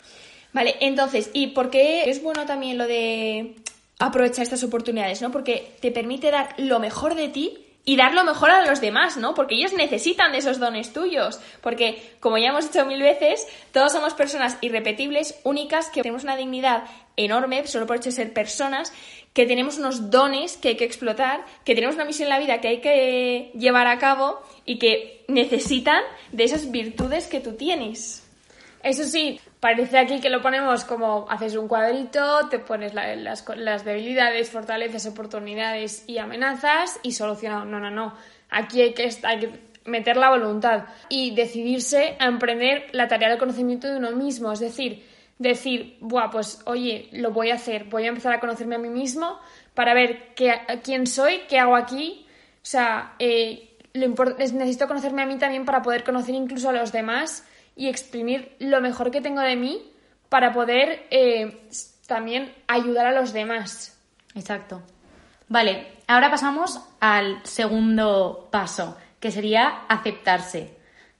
Vale, 0.52 0.76
entonces, 0.80 1.30
¿y 1.32 1.48
por 1.48 1.70
qué 1.70 2.08
es 2.08 2.22
bueno 2.22 2.46
también 2.46 2.78
lo 2.78 2.86
de 2.86 3.56
aprovechar 3.98 4.42
estas 4.42 4.62
oportunidades, 4.62 5.22
¿no? 5.22 5.30
Porque 5.30 5.76
te 5.80 5.90
permite 5.90 6.30
dar 6.30 6.54
lo 6.58 6.80
mejor 6.80 7.14
de 7.14 7.28
ti 7.28 7.58
y 7.88 7.96
dar 7.96 8.14
lo 8.14 8.24
mejor 8.24 8.50
a 8.50 8.66
los 8.66 8.80
demás, 8.80 9.16
¿no? 9.16 9.32
Porque 9.34 9.54
ellos 9.54 9.72
necesitan 9.72 10.32
de 10.32 10.38
esos 10.38 10.58
dones 10.58 10.92
tuyos. 10.92 11.38
Porque, 11.60 12.16
como 12.18 12.36
ya 12.36 12.48
hemos 12.48 12.70
dicho 12.70 12.84
mil 12.84 13.00
veces, 13.00 13.46
todos 13.72 13.92
somos 13.92 14.12
personas 14.12 14.58
irrepetibles, 14.60 15.38
únicas, 15.44 15.88
que 15.88 16.02
tenemos 16.02 16.24
una 16.24 16.36
dignidad 16.36 16.82
enorme, 17.16 17.64
solo 17.68 17.86
por 17.86 17.96
hecho 17.96 18.10
de 18.10 18.16
ser 18.16 18.32
personas, 18.32 18.92
que 19.32 19.46
tenemos 19.46 19.78
unos 19.78 20.10
dones 20.10 20.56
que 20.56 20.70
hay 20.70 20.76
que 20.76 20.84
explotar, 20.84 21.46
que 21.64 21.76
tenemos 21.76 21.94
una 21.94 22.04
misión 22.04 22.26
en 22.26 22.30
la 22.30 22.40
vida 22.40 22.60
que 22.60 22.68
hay 22.68 22.80
que 22.80 23.52
llevar 23.56 23.86
a 23.86 23.98
cabo 23.98 24.40
y 24.64 24.78
que 24.78 25.24
necesitan 25.28 26.02
de 26.32 26.42
esas 26.42 26.72
virtudes 26.72 27.28
que 27.28 27.38
tú 27.38 27.52
tienes. 27.52 28.25
Eso 28.86 29.02
sí, 29.02 29.40
parece 29.58 29.98
aquí 29.98 30.20
que 30.20 30.30
lo 30.30 30.40
ponemos 30.40 30.84
como 30.84 31.26
haces 31.28 31.56
un 31.56 31.66
cuadrito, 31.66 32.48
te 32.48 32.60
pones 32.60 32.94
las, 32.94 33.84
debilidades, 33.84 34.48
fortalezas, 34.48 35.06
oportunidades 35.06 36.04
y 36.06 36.18
amenazas 36.18 37.00
y 37.02 37.10
solucionado. 37.10 37.64
No, 37.64 37.80
no, 37.80 37.90
no. 37.90 38.14
Aquí 38.48 38.82
hay 38.82 38.94
que, 38.94 39.10
hay 39.24 39.40
que 39.40 39.60
meter 39.86 40.16
la 40.16 40.30
voluntad 40.30 40.84
y 41.08 41.34
decidirse 41.34 42.14
a 42.20 42.26
emprender 42.26 42.86
la 42.92 43.08
tarea 43.08 43.28
del 43.28 43.38
conocimiento 43.38 43.88
de 43.88 43.96
uno 43.96 44.12
mismo. 44.12 44.52
Es 44.52 44.60
decir, 44.60 45.04
decir, 45.36 45.96
Buah, 46.00 46.30
pues 46.30 46.62
oye, 46.66 47.08
lo 47.10 47.32
voy 47.32 47.50
a 47.50 47.54
hacer, 47.54 47.86
voy 47.86 48.04
a 48.04 48.10
empezar 48.10 48.34
a 48.34 48.38
conocerme 48.38 48.76
a 48.76 48.78
mí 48.78 48.88
mismo 48.88 49.40
para 49.74 49.94
ver 49.94 50.32
qué, 50.36 50.60
quién 50.84 51.08
soy, 51.08 51.40
qué 51.48 51.58
hago 51.58 51.74
aquí. 51.74 52.24
O 52.28 52.68
sea, 52.68 53.16
eh, 53.18 53.68
necesito 53.94 54.86
conocerme 54.86 55.22
a 55.22 55.26
mí 55.26 55.38
también 55.38 55.64
para 55.64 55.82
poder 55.82 56.04
conocer 56.04 56.36
incluso 56.36 56.68
a 56.68 56.72
los 56.72 56.92
demás 56.92 57.44
y 57.76 57.88
exprimir 57.88 58.56
lo 58.58 58.80
mejor 58.80 59.10
que 59.10 59.20
tengo 59.20 59.42
de 59.42 59.54
mí 59.54 59.92
para 60.28 60.52
poder 60.52 61.06
eh, 61.10 61.68
también 62.06 62.52
ayudar 62.66 63.06
a 63.06 63.12
los 63.12 63.32
demás. 63.32 63.96
Exacto. 64.34 64.82
Vale, 65.48 65.86
ahora 66.08 66.30
pasamos 66.30 66.80
al 66.98 67.40
segundo 67.44 68.48
paso, 68.50 68.96
que 69.20 69.30
sería 69.30 69.82
aceptarse. 69.88 70.76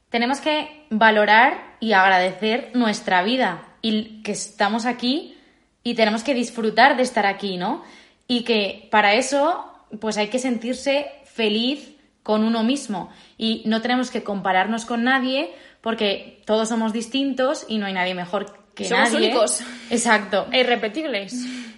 Tenemos 0.09 0.41
que 0.41 0.87
valorar 0.91 1.77
y 1.79 1.93
agradecer 1.93 2.71
nuestra 2.75 3.23
vida 3.23 3.63
y 3.83 4.23
que 4.23 4.33
estamos 4.33 4.87
aquí 4.87 5.37
y 5.83 5.95
tenemos 5.95 6.25
que 6.25 6.35
disfrutar 6.35 6.97
de 6.97 7.03
estar 7.03 7.27
aquí, 7.27 7.57
¿no? 7.57 7.85
Y 8.27 8.43
que 8.43 8.89
para 8.91 9.15
eso 9.15 9.73
pues 10.01 10.17
hay 10.17 10.29
que 10.29 10.41
sentirse 10.41 11.07
feliz 11.25 11.97
con 12.23 12.43
uno 12.43 12.65
mismo 12.65 13.11
y 13.39 13.63
no 13.67 13.83
tenemos 13.83 14.11
que 14.11 14.25
compararnos 14.25 14.85
con 14.85 15.05
nadie 15.05 15.55
porque 15.87 16.43
todos 16.45 16.69
somos 16.69 16.93
distintos 16.93 17.65
y 17.69 17.79
no 17.79 17.87
hay 17.87 17.93
nadie 17.93 18.13
mejor 18.13 18.59
que 18.75 18.87
somos 18.87 19.13
nadie. 19.13 19.29
únicos. 19.29 19.61
Exacto. 19.89 20.49
E 20.51 20.59
irrepetibles. 20.59 21.33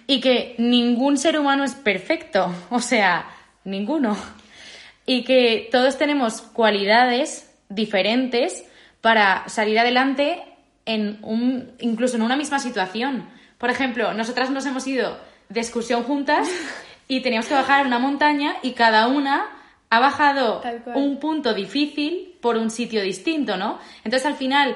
Y 0.07 0.19
que 0.19 0.55
ningún 0.57 1.15
ser 1.19 1.39
humano 1.39 1.63
es 1.63 1.75
perfecto, 1.75 2.51
o 2.71 2.79
sea, 2.79 3.29
ninguno. 3.65 4.17
Y 5.05 5.25
que 5.25 5.69
todos 5.71 5.99
tenemos 5.99 6.41
cualidades 6.41 7.53
diferentes 7.69 8.65
para 8.99 9.47
salir 9.47 9.77
adelante 9.77 10.41
en 10.87 11.19
un, 11.21 11.73
incluso 11.79 12.15
en 12.15 12.23
una 12.23 12.35
misma 12.35 12.57
situación. 12.57 13.29
Por 13.59 13.69
ejemplo, 13.69 14.15
nosotras 14.15 14.49
nos 14.49 14.65
hemos 14.65 14.87
ido 14.87 15.19
de 15.49 15.59
excursión 15.59 16.01
juntas 16.01 16.49
y 17.07 17.19
teníamos 17.19 17.45
que 17.45 17.53
bajar 17.53 17.85
una 17.85 17.99
montaña 17.99 18.55
y 18.63 18.71
cada 18.71 19.07
una 19.07 19.51
ha 19.91 19.99
bajado 19.99 20.63
un 20.95 21.19
punto 21.19 21.53
difícil 21.53 22.28
por 22.41 22.57
un 22.57 22.69
sitio 22.69 23.01
distinto, 23.01 23.57
¿no? 23.57 23.79
Entonces 24.03 24.25
al 24.25 24.35
final 24.35 24.75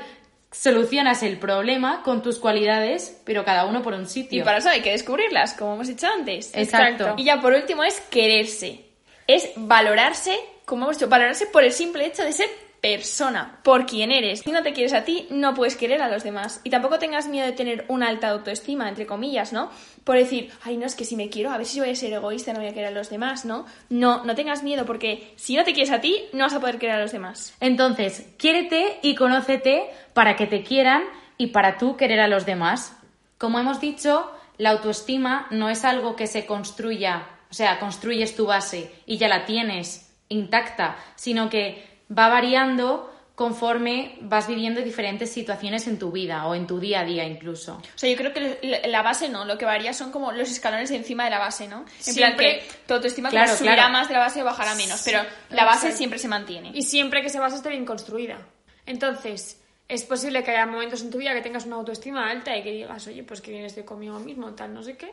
solucionas 0.51 1.23
el 1.23 1.37
problema 1.37 2.03
con 2.03 2.21
tus 2.21 2.37
cualidades, 2.39 3.19
pero 3.25 3.43
cada 3.43 3.65
uno 3.65 3.81
por 3.81 3.93
un 3.93 4.07
sitio. 4.07 4.41
Y 4.41 4.43
para 4.43 4.59
eso 4.59 4.69
hay 4.69 4.81
que 4.81 4.91
descubrirlas, 4.91 5.53
como 5.53 5.73
hemos 5.73 5.87
dicho 5.87 6.07
antes. 6.07 6.51
Exacto. 6.53 7.15
Y 7.17 7.25
ya 7.25 7.41
por 7.41 7.53
último 7.53 7.83
es 7.83 7.99
quererse. 8.01 8.85
Es 9.25 9.49
valorarse, 9.55 10.37
como 10.65 10.85
hemos 10.85 10.97
dicho, 10.97 11.09
valorarse 11.09 11.47
por 11.47 11.63
el 11.63 11.71
simple 11.71 12.05
hecho 12.05 12.23
de 12.23 12.33
ser 12.33 12.49
persona, 12.83 13.59
por 13.63 13.85
quien 13.85 14.11
eres. 14.11 14.41
Si 14.41 14.51
no 14.51 14.61
te 14.61 14.73
quieres 14.73 14.91
a 14.91 15.05
ti, 15.05 15.25
no 15.29 15.53
puedes 15.53 15.77
querer 15.77 16.01
a 16.01 16.09
los 16.09 16.25
demás. 16.25 16.59
Y 16.65 16.69
tampoco 16.69 16.99
tengas 16.99 17.29
miedo 17.29 17.45
de 17.45 17.53
tener 17.53 17.85
una 17.87 18.09
alta 18.09 18.27
autoestima, 18.27 18.89
entre 18.89 19.05
comillas, 19.05 19.53
¿no? 19.53 19.71
Por 20.03 20.17
decir, 20.17 20.51
ay, 20.63 20.75
no, 20.75 20.85
es 20.85 20.93
que 20.93 21.05
si 21.05 21.15
me 21.15 21.29
quiero, 21.29 21.51
a 21.51 21.57
ver 21.57 21.65
si 21.65 21.79
voy 21.79 21.91
a 21.91 21.95
ser 21.95 22.11
egoísta, 22.11 22.51
no 22.51 22.59
voy 22.59 22.67
a 22.67 22.73
querer 22.73 22.89
a 22.89 22.91
los 22.91 23.09
demás, 23.09 23.45
¿no? 23.45 23.65
No, 23.87 24.25
no 24.25 24.35
tengas 24.35 24.63
miedo 24.63 24.85
porque 24.85 25.31
si 25.37 25.55
no 25.55 25.63
te 25.63 25.71
quieres 25.71 25.93
a 25.93 26.01
ti, 26.01 26.25
no 26.33 26.43
vas 26.43 26.53
a 26.55 26.59
poder 26.59 26.77
querer 26.77 26.95
a 26.95 27.01
los 27.01 27.13
demás. 27.13 27.55
Entonces, 27.61 28.27
quiérete 28.37 28.99
y 29.01 29.15
conócete 29.15 29.89
para 30.13 30.35
que 30.35 30.45
te 30.45 30.63
quieran 30.63 31.03
y 31.37 31.47
para 31.47 31.77
tú 31.77 31.95
querer 31.95 32.19
a 32.19 32.27
los 32.27 32.45
demás. 32.45 32.97
Como 33.37 33.59
hemos 33.59 33.79
dicho, 33.79 34.29
la 34.57 34.71
autoestima 34.71 35.47
no 35.51 35.69
es 35.69 35.85
algo 35.85 36.17
que 36.17 36.27
se 36.27 36.45
construya, 36.45 37.29
o 37.49 37.53
sea, 37.53 37.79
construyes 37.79 38.35
tu 38.35 38.45
base 38.45 38.91
y 39.05 39.15
ya 39.15 39.29
la 39.29 39.45
tienes 39.45 40.09
intacta, 40.27 40.97
sino 41.15 41.49
que 41.49 41.92
va 42.17 42.29
variando 42.29 43.09
conforme 43.35 44.17
vas 44.21 44.47
viviendo 44.47 44.81
diferentes 44.81 45.31
situaciones 45.31 45.87
en 45.87 45.97
tu 45.97 46.11
vida 46.11 46.45
o 46.45 46.53
en 46.53 46.67
tu 46.67 46.79
día 46.79 46.99
a 46.99 47.03
día 47.03 47.25
incluso. 47.25 47.81
O 47.95 47.97
sea, 47.97 48.09
yo 48.09 48.15
creo 48.15 48.31
que 48.31 48.81
la 48.87 49.01
base 49.01 49.27
no, 49.27 49.43
lo 49.45 49.57
que 49.57 49.65
varía 49.65 49.91
son 49.93 50.11
como 50.11 50.31
los 50.31 50.51
escalones 50.51 50.91
encima 50.91 51.23
de 51.23 51.31
la 51.31 51.39
base, 51.39 51.67
¿no? 51.67 51.85
En 52.05 52.15
plan 52.15 52.37
que 52.37 52.63
tu 52.87 52.93
autoestima 52.93 53.29
claro, 53.29 53.55
subirá 53.55 53.89
más 53.89 54.07
de 54.07 54.13
la 54.13 54.19
base 54.19 54.41
o 54.41 54.45
bajará 54.45 54.75
menos, 54.75 55.01
pero 55.03 55.21
la 55.49 55.65
base 55.65 55.91
siempre 55.93 56.19
se 56.19 56.27
mantiene. 56.27 56.71
Y 56.75 56.83
siempre 56.83 57.21
que 57.21 57.27
esa 57.27 57.39
base 57.39 57.55
esté 57.55 57.69
bien 57.69 57.85
construida. 57.85 58.37
Entonces, 58.85 59.59
es 59.87 60.03
posible 60.03 60.43
que 60.43 60.51
haya 60.51 60.65
momentos 60.67 61.01
en 61.01 61.09
tu 61.09 61.17
vida 61.17 61.33
que 61.33 61.41
tengas 61.41 61.65
una 61.65 61.77
autoestima 61.77 62.29
alta 62.29 62.55
y 62.55 62.61
que 62.61 62.71
digas, 62.71 63.07
oye, 63.07 63.23
pues 63.23 63.41
que 63.41 63.51
bien 63.51 63.65
estoy 63.65 63.83
conmigo 63.83 64.19
mismo, 64.19 64.53
tal, 64.53 64.73
no 64.73 64.83
sé 64.83 64.95
qué. 64.95 65.11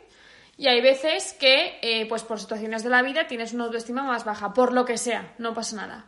Y 0.58 0.68
hay 0.68 0.82
veces 0.82 1.34
que, 1.40 1.78
eh, 1.80 2.06
pues 2.06 2.22
por 2.22 2.38
situaciones 2.38 2.84
de 2.84 2.90
la 2.90 3.00
vida, 3.00 3.26
tienes 3.26 3.54
una 3.54 3.64
autoestima 3.64 4.02
más 4.02 4.24
baja, 4.24 4.52
por 4.52 4.74
lo 4.74 4.84
que 4.84 4.98
sea, 4.98 5.32
no 5.38 5.54
pasa 5.54 5.76
nada. 5.76 6.04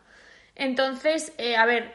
Entonces, 0.55 1.33
eh, 1.39 1.57
a 1.57 1.67
ver, 1.67 1.95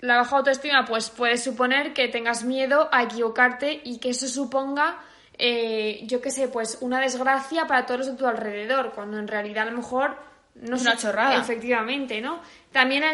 la 0.00 0.16
baja 0.16 0.36
autoestima 0.36 0.84
pues 0.84 1.10
puede 1.10 1.38
suponer 1.38 1.92
que 1.92 2.08
tengas 2.08 2.44
miedo 2.44 2.88
a 2.92 3.02
equivocarte 3.02 3.80
y 3.84 3.98
que 3.98 4.10
eso 4.10 4.28
suponga, 4.28 4.98
eh, 5.36 6.00
yo 6.04 6.20
qué 6.20 6.30
sé, 6.30 6.48
pues 6.48 6.78
una 6.80 7.00
desgracia 7.00 7.66
para 7.66 7.86
todos 7.86 8.00
los 8.00 8.10
de 8.12 8.16
tu 8.16 8.26
alrededor, 8.26 8.92
cuando 8.92 9.18
en 9.18 9.28
realidad 9.28 9.68
a 9.68 9.70
lo 9.70 9.76
mejor 9.76 10.16
no 10.54 10.76
es 10.76 10.82
una 10.82 10.96
chorrada. 10.96 11.36
Efectivamente, 11.36 12.20
¿no? 12.20 12.40
También 12.72 13.04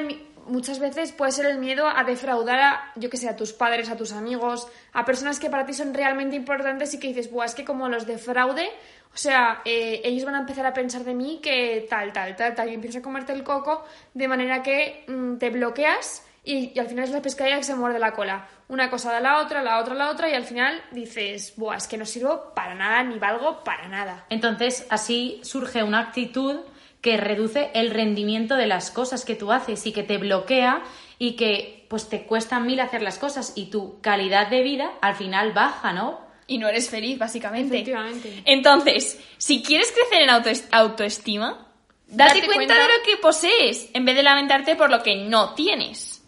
muchas 0.47 0.79
veces 0.79 1.13
puede 1.13 1.33
ser 1.33 1.47
el 1.47 1.59
miedo 1.59 1.89
a 1.89 2.05
defraudar 2.05 2.59
a, 2.61 2.93
yo 2.97 3.11
que 3.11 3.17
sé, 3.17 3.29
a 3.29 3.37
tus 3.37 3.53
padres, 3.53 3.91
a 3.91 3.97
tus 3.97 4.13
amigos, 4.13 4.69
a 4.93 5.05
personas 5.05 5.39
que 5.39 5.51
para 5.51 5.67
ti 5.67 5.73
son 5.73 5.95
realmente 5.95 6.37
importantes 6.37 6.95
y 6.95 7.01
que 7.01 7.09
dices, 7.09 7.31
Buah, 7.31 7.47
es 7.47 7.55
que 7.55 7.65
como 7.65 7.89
los 7.89 8.07
defraude, 8.07 8.69
o 9.13 9.17
sea, 9.17 9.63
eh, 9.65 10.01
ellos 10.05 10.25
van 10.25 10.35
a 10.35 10.41
empezar 10.41 10.67
a 10.67 10.73
pensar 10.73 11.05
de 11.05 11.15
mí 11.15 11.41
que 11.43 11.87
tal, 11.89 12.13
tal, 12.13 12.35
tal, 12.37 12.55
tal, 12.55 12.69
y 12.69 12.75
empiezas 12.75 13.01
a 13.01 13.03
comerte 13.03 13.33
el 13.33 13.45
coco 13.45 13.85
de 14.13 14.29
manera 14.29 14.63
que 14.63 15.05
mm, 15.07 15.37
te 15.37 15.51
bloqueas 15.51 16.27
y, 16.45 16.79
al 16.79 16.87
final 16.89 17.05
es 17.05 17.11
la 17.11 17.23
pescadilla 17.23 17.57
que 17.57 17.65
se 17.65 17.75
muerde 17.75 17.99
la 17.99 18.13
cola. 18.13 18.47
Una 18.69 18.91
cosa 18.91 19.13
da 19.13 19.21
la 19.21 19.41
otra, 19.41 19.63
la 19.63 19.81
otra 19.81 19.95
la 19.95 20.11
otra, 20.11 20.29
y 20.29 20.35
al 20.35 20.45
final 20.45 20.83
dices, 20.91 21.55
Buah, 21.57 21.77
es 21.77 21.87
que 21.87 21.97
no 21.97 22.05
sirvo 22.05 22.53
para 22.55 22.75
nada, 22.75 23.03
ni 23.03 23.19
valgo 23.19 23.65
para 23.65 23.89
nada. 23.89 24.27
Entonces, 24.29 24.87
así 24.91 25.41
surge 25.43 25.83
una 25.83 26.01
actitud 26.01 26.61
que 27.05 27.19
reduce 27.19 27.71
el 27.75 27.91
rendimiento 27.91 28.57
de 28.57 28.67
las 28.67 28.91
cosas 28.91 29.27
que 29.27 29.35
tú 29.35 29.53
haces 29.53 29.85
y 29.85 29.93
que 29.93 30.03
te 30.03 30.17
bloquea 30.17 30.83
y 31.19 31.37
que 31.37 31.85
pues 31.91 32.09
te 32.09 32.23
cuesta 32.23 32.61
mil 32.61 32.81
hacer 32.81 33.03
las 33.03 33.19
cosas 33.19 33.53
y 33.57 33.67
tu 33.67 34.01
calidad 34.01 34.49
de 34.49 34.63
vida 34.63 34.91
al 35.03 35.15
final 35.15 35.53
baja, 35.53 35.93
¿no? 35.93 36.19
Y 36.47 36.57
no 36.57 36.67
eres 36.67 36.89
feliz, 36.89 37.19
básicamente. 37.19 37.77
Efectivamente. 37.77 38.43
Entonces, 38.47 39.21
si 39.37 39.63
quieres 39.63 39.93
crecer 39.93 40.23
en 40.23 40.31
autoestima, 40.71 41.69
date, 42.07 42.41
cuenta, 42.41 42.55
cuenta 42.55 42.75
de 42.75 42.85
lo 42.85 43.05
que 43.05 43.19
posees 43.19 43.91
en 43.93 44.07
vez 44.07 44.17
de 44.17 44.23
lamentarte 44.23 44.75
por 44.75 44.89
lo 44.91 45.03
que 45.03 45.15
no 45.15 45.53
tienes. 45.53 46.23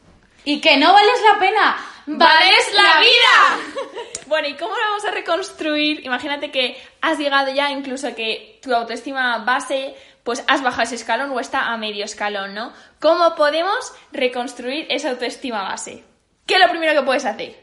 Y 0.45 0.61
que 0.61 0.77
no 0.77 0.93
vales 0.93 1.23
la 1.33 1.39
pena, 1.39 1.77
vales 2.05 2.73
la 2.75 3.01
vida. 3.01 3.89
bueno, 4.27 4.47
¿y 4.49 4.55
cómo 4.57 4.75
lo 4.75 4.91
vamos 4.91 5.07
a 5.07 5.11
reconstruir? 5.11 6.05
Imagínate 6.05 6.51
que 6.51 6.77
has 7.01 7.19
llegado 7.19 7.51
ya 7.55 7.71
incluso 7.71 8.09
a 8.09 8.13
que 8.13 8.61
tu 8.63 8.75
autoestima 8.75 9.39
base 9.39 9.95
pues 10.27 10.43
has 10.49 10.61
bajado 10.61 10.83
ese 10.83 10.97
escalón 10.97 11.31
o 11.31 11.39
está 11.39 11.69
a 11.69 11.77
medio 11.77 12.05
escalón, 12.05 12.53
¿no? 12.53 12.73
¿Cómo 13.01 13.37
podemos 13.37 13.93
reconstruir 14.11 14.85
esa 14.91 15.11
autoestima 15.11 15.63
base? 15.63 16.03
¿Qué 16.45 16.55
es 16.55 16.61
lo 16.61 16.69
primero 16.69 16.99
que 16.99 17.07
puedes 17.07 17.25
hacer? 17.25 17.57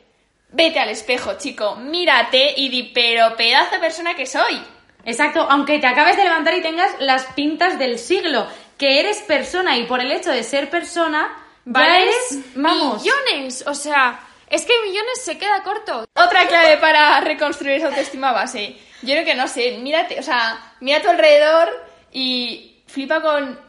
Vete 0.47 0.79
al 0.79 0.87
espejo, 0.87 1.33
chico, 1.37 1.75
mírate 1.75 2.53
y 2.55 2.69
di, 2.69 2.83
pero 2.95 3.35
pedazo 3.35 3.71
de 3.71 3.79
persona 3.79 4.15
que 4.15 4.25
soy. 4.25 4.63
Exacto, 5.03 5.45
aunque 5.49 5.79
te 5.79 5.87
acabes 5.87 6.15
de 6.15 6.23
levantar 6.23 6.53
y 6.53 6.61
tengas 6.61 6.89
las 6.99 7.25
pintas 7.33 7.77
del 7.77 7.99
siglo, 7.99 8.47
que 8.77 9.01
eres 9.01 9.17
persona 9.23 9.75
y 9.77 9.83
por 9.83 9.99
el 9.99 10.13
hecho 10.13 10.31
de 10.31 10.43
ser 10.43 10.69
persona, 10.69 11.37
vales 11.65 12.39
millones, 12.55 13.65
o 13.67 13.73
sea, 13.73 14.21
es 14.49 14.65
que 14.65 14.71
millones 14.85 15.21
se 15.21 15.37
queda 15.37 15.63
corto. 15.63 16.05
Otra 16.15 16.47
clave 16.47 16.77
para 16.77 17.19
reconstruir 17.19 17.75
esa 17.75 17.87
autoestima 17.87 18.31
base. 18.31 18.77
Yo 19.01 19.15
creo 19.15 19.25
que 19.25 19.35
no 19.35 19.49
sé, 19.49 19.79
mírate, 19.79 20.17
o 20.17 20.23
sea, 20.23 20.75
mira 20.79 20.99
a 20.99 21.01
tu 21.01 21.09
alrededor 21.09 21.91
y 22.13 22.73
flipa 22.93 23.21
con, 23.21 23.59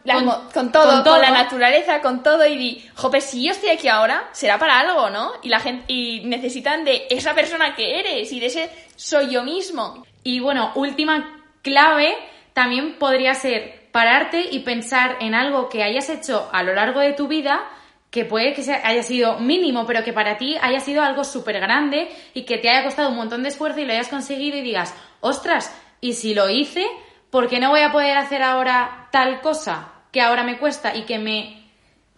con, 0.53 0.71
todo, 0.71 1.03
con, 1.03 1.21
la 1.21 1.31
naturaleza, 1.31 2.03
con 2.03 2.23
todo 2.23 2.47
y 2.47 2.57
di, 2.59 2.89
jope, 2.95 3.23
si 3.23 3.47
yo 3.47 3.53
estoy 3.53 3.71
aquí 3.71 3.89
ahora, 3.89 4.29
será 4.33 4.59
para 4.59 4.79
algo, 4.79 5.09
¿no? 5.09 5.33
Y 5.43 5.49
la 5.49 5.61
gente 5.61 5.85
y 5.89 6.23
necesitan 6.27 6.85
de 6.85 7.07
esa 7.09 7.35
persona 7.35 7.75
que 7.75 7.99
eres 8.01 8.31
y 8.33 8.41
de 8.41 8.47
ese 8.47 8.71
soy 8.97 9.31
yo 9.31 9.43
mismo. 9.43 10.05
Y 10.23 10.41
bueno, 10.41 10.73
última 10.75 11.43
clave 11.63 12.15
también 12.53 12.99
podría 12.99 13.35
ser 13.35 13.89
pararte 13.93 14.49
y 14.51 14.61
pensar 14.61 15.17
en 15.21 15.35
algo 15.35 15.69
que 15.69 15.83
hayas 15.83 16.11
hecho 16.11 16.51
a 16.53 16.63
lo 16.63 16.75
largo 16.75 17.01
de 17.01 17.15
tu 17.15 17.27
vida 17.27 17.65
que 18.11 18.25
puede 18.25 18.53
que 18.53 18.63
haya 18.71 19.03
sido 19.03 19.41
mínimo, 19.41 19.87
pero 19.87 20.05
que 20.05 20.13
para 20.13 20.37
ti 20.37 20.57
haya 20.61 20.79
sido 20.81 21.03
algo 21.03 21.25
súper 21.25 21.59
grande 21.59 22.09
y 22.33 22.43
que 22.43 22.59
te 22.59 22.69
haya 22.69 22.85
costado 22.85 23.09
un 23.09 23.17
montón 23.17 23.43
de 23.43 23.49
esfuerzo 23.49 23.81
y 23.81 23.87
lo 23.87 23.93
hayas 23.93 24.09
conseguido 24.09 24.57
y 24.57 24.61
digas, 24.63 24.95
ostras, 25.21 25.75
y 26.01 26.13
si 26.13 26.35
lo 26.35 26.49
hice, 26.49 26.87
¿por 27.35 27.49
qué 27.49 27.59
no 27.59 27.71
voy 27.71 27.81
a 27.81 27.91
poder 27.91 28.17
hacer 28.17 28.45
ahora 28.45 29.09
tal 29.11 29.41
cosa 29.41 29.89
que 30.13 30.21
ahora 30.21 30.45
me 30.45 30.57
cuesta 30.57 30.95
y 30.95 31.03
que 31.03 31.19
me 31.19 31.69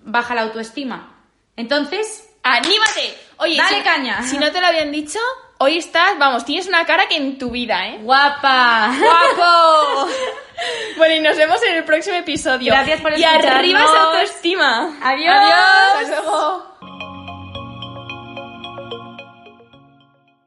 baja 0.03 0.35
la 0.35 0.43
autoestima? 0.43 1.25
Entonces, 1.57 2.29
¡anímate! 2.43 3.17
Oye, 3.39 3.57
dale 3.57 3.83
caña. 3.83 4.23
Si 4.25 4.37
no 4.37 4.53
te 4.53 4.61
lo 4.61 4.67
habían 4.67 4.93
dicho, 4.93 5.19
hoy 5.57 5.79
estás, 5.79 6.19
vamos, 6.19 6.45
tienes 6.45 6.69
una 6.69 6.85
cara 6.85 7.09
que 7.09 7.17
en 7.17 7.39
tu 7.39 7.49
vida, 7.49 7.87
¿eh? 7.87 8.01
¡Guapa! 8.03 8.95
¡Guapo! 9.01 10.11
bueno, 10.99 11.15
y 11.15 11.21
nos 11.21 11.39
vemos 11.39 11.63
en 11.63 11.77
el 11.77 11.85
próximo 11.85 12.17
episodio. 12.17 12.75
Gracias 12.75 13.01
por 13.01 13.15
escucharnos. 13.15 13.43
Y 13.43 13.49
arriba 13.49 13.85
esa 13.85 14.03
autoestima. 14.03 14.99
Adiós. 15.03 15.35
Adiós. 15.35 16.11
Hasta 16.11 16.21
luego. 16.21 16.76